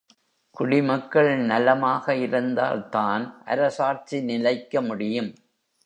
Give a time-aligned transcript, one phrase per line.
[0.57, 5.31] குடிமக்கள் நலமாக இருந்தால்தான் அரசாட்சி நிலைக்க முடியும்.